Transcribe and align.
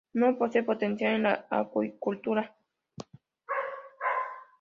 No 0.15 0.35
posee 0.35 0.63
potencial 0.63 1.13
en 1.13 1.25
acuicultura. 1.27 2.55